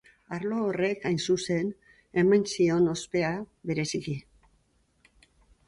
[0.35, 1.69] Arlo horrek, hain zuzen,
[2.23, 3.31] eman zion ospea
[3.73, 4.19] bereziki.